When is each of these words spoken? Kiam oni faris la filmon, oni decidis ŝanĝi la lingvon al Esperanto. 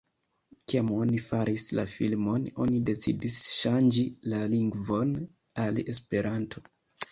Kiam 0.71 0.87
oni 0.99 1.19
faris 1.25 1.65
la 1.79 1.85
filmon, 1.91 2.47
oni 2.65 2.81
decidis 2.91 3.39
ŝanĝi 3.59 4.07
la 4.35 4.43
lingvon 4.57 5.15
al 5.69 5.81
Esperanto. 5.97 6.69